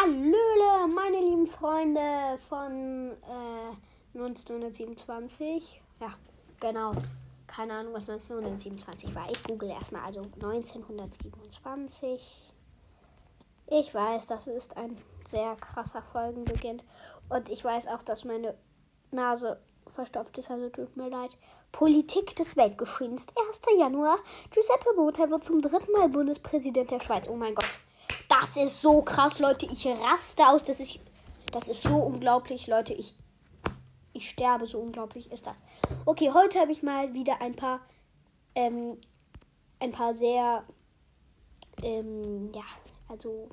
[0.00, 5.82] Hallöle, meine lieben Freunde von äh, 1927.
[6.00, 6.10] Ja,
[6.60, 6.92] genau.
[7.48, 9.28] Keine Ahnung, was 1927 war.
[9.28, 10.02] Ich google erstmal.
[10.02, 12.54] Also 1927.
[13.66, 16.80] Ich weiß, das ist ein sehr krasser Folgenbeginn.
[17.28, 18.54] Und ich weiß auch, dass meine
[19.10, 19.58] Nase
[19.88, 21.36] verstopft ist, also tut mir leid.
[21.72, 23.26] Politik des Weltgeschehens.
[23.48, 23.62] 1.
[23.76, 24.18] Januar.
[24.50, 27.26] Giuseppe Botha wird zum dritten Mal Bundespräsident der Schweiz.
[27.28, 27.80] Oh mein Gott.
[28.40, 29.66] Das ist so krass, Leute.
[29.66, 30.62] Ich raste aus.
[30.62, 31.00] Das ist,
[31.52, 32.94] das ist so unglaublich, Leute.
[32.94, 33.14] Ich,
[34.12, 34.66] ich sterbe.
[34.66, 35.56] So unglaublich ist das.
[36.04, 37.80] Okay, heute habe ich mal wieder ein paar,
[38.54, 38.98] ähm,
[39.80, 40.64] ein paar sehr,
[41.82, 42.64] ähm, ja,
[43.08, 43.48] also,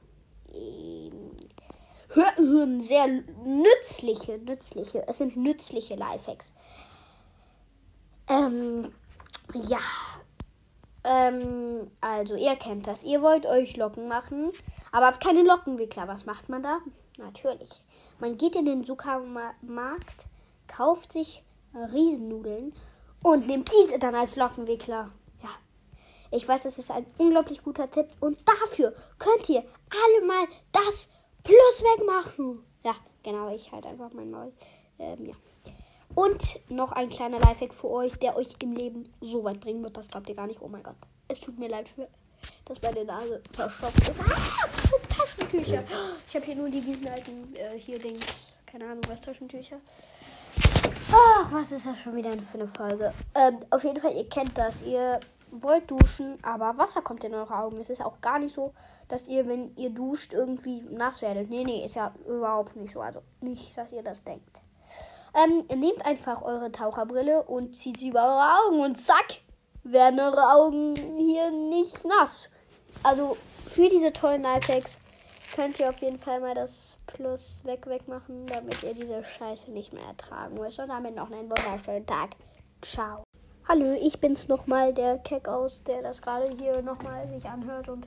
[0.54, 1.32] ähm,
[2.82, 6.54] sehr nützliche, nützliche, es sind nützliche Lifehacks.
[8.28, 8.94] Ähm,
[9.54, 9.80] ja,
[11.06, 13.04] ähm, also, ihr kennt das.
[13.04, 14.52] Ihr wollt euch Locken machen,
[14.92, 16.08] aber habt keine Lockenwickler.
[16.08, 16.80] Was macht man da?
[17.18, 17.84] Natürlich.
[18.20, 20.28] Man geht in den Supermarkt,
[20.68, 22.74] kauft sich Riesennudeln
[23.22, 25.12] und nimmt diese dann als Lockenwickler.
[25.44, 25.50] Ja.
[26.32, 28.08] Ich weiß, das ist ein unglaublich guter Tipp.
[28.20, 31.10] Und dafür könnt ihr alle mal das
[31.44, 32.64] Plus wegmachen.
[32.84, 33.54] Ja, genau.
[33.54, 34.52] Ich halte einfach mein Maul.
[34.98, 35.36] Ähm, ja.
[36.16, 39.98] Und noch ein kleiner Lifehack für euch, der euch im Leben so weit bringen wird.
[39.98, 40.62] Das glaubt ihr gar nicht.
[40.62, 40.96] Oh mein Gott.
[41.28, 42.08] Es tut mir leid, für,
[42.66, 44.20] dass meine Nase verstopft ist.
[44.22, 45.84] Ah, das Taschentücher.
[46.28, 48.56] Ich habe hier nur die diesen alten, äh, hier Dings.
[48.66, 49.78] Keine Ahnung, was Taschentücher.
[51.12, 53.14] Ach, was ist das schon wieder für eine Folge?
[53.36, 54.82] Ähm, auf jeden Fall, ihr kennt das.
[54.84, 55.20] Ihr
[55.52, 57.80] wollt duschen, aber Wasser kommt in eure Augen.
[57.80, 58.74] Es ist auch gar nicht so,
[59.08, 61.50] dass ihr, wenn ihr duscht, irgendwie nass werdet.
[61.50, 63.02] Nee, nee, ist ja überhaupt nicht so.
[63.02, 64.62] Also nicht, dass ihr das denkt.
[65.36, 69.42] Ähm, nehmt einfach eure Taucherbrille und zieht sie über eure Augen und zack,
[69.84, 72.50] werden eure Augen hier nicht nass.
[73.04, 73.36] Also
[73.70, 75.00] für diese tollen Lifehacks
[75.54, 79.94] könnt ihr auf jeden Fall mal das Plus weg wegmachen, damit ihr diese Scheiße nicht
[79.94, 80.80] mehr ertragen müsst.
[80.80, 82.32] Und damit noch einen wunderschönen Tag.
[82.82, 83.24] Ciao.
[83.68, 88.06] Hallo, ich bin's nochmal, der Keck aus, der das gerade hier nochmal sich anhört und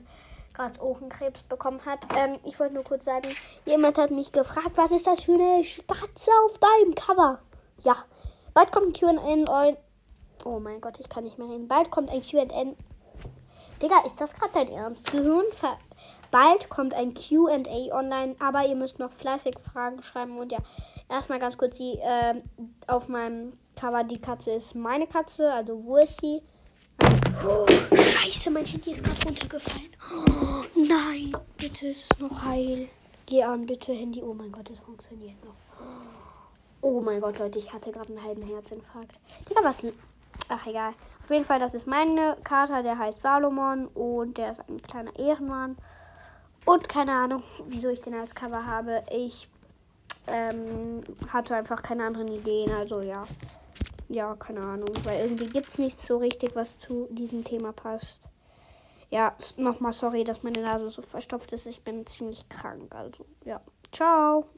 [0.59, 1.99] gerade Ohrenkrebs bekommen hat.
[2.17, 3.29] Ähm, ich wollte nur kurz sagen,
[3.65, 7.39] jemand hat mich gefragt, was ist das für eine Katze auf deinem Cover?
[7.79, 7.95] Ja,
[8.53, 9.77] bald kommt ein Q&A.
[10.43, 11.67] Oh mein Gott, ich kann nicht mehr reden.
[11.67, 12.75] Bald kommt ein Q&A.
[13.81, 15.09] Digga, ist das gerade dein Ernst?
[15.11, 15.45] Gehirn?
[16.31, 17.61] Bald kommt ein QA
[17.97, 20.37] online, aber ihr müsst noch fleißig Fragen schreiben.
[20.37, 20.57] Und ja,
[21.07, 22.41] erstmal ganz kurz die äh,
[22.87, 25.53] auf meinem Cover, die Katze ist meine Katze.
[25.53, 26.41] Also, wo ist die?
[27.39, 29.89] Scheiße, mein Handy ist gerade runtergefallen.
[30.11, 32.89] Oh, nein, bitte ist es noch heil.
[33.25, 34.21] Geh an, bitte, Handy.
[34.21, 35.53] Oh mein Gott, es funktioniert noch.
[36.81, 39.19] Oh mein Gott, Leute, ich hatte gerade einen halben Herzinfarkt.
[39.49, 39.93] Digga, was denn?
[40.49, 40.93] Ach, egal.
[41.23, 45.15] Auf jeden Fall, das ist meine Kater, der heißt Salomon und der ist ein kleiner
[45.17, 45.77] Ehrenmann.
[46.65, 49.03] Und keine Ahnung, wieso ich den als Cover habe.
[49.11, 49.47] Ich
[50.27, 53.23] ähm, hatte einfach keine anderen Ideen, also ja
[54.09, 54.89] ja, keine Ahnung.
[55.03, 58.27] Weil irgendwie gibt es nichts so richtig, was zu diesem Thema passt.
[59.11, 61.65] Ja, nochmal sorry, dass meine Nase so verstopft ist.
[61.65, 62.93] Ich bin ziemlich krank.
[62.93, 63.61] Also, ja.
[63.91, 64.49] Ciao.